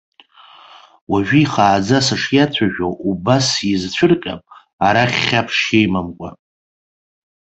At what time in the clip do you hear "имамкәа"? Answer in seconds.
5.85-6.29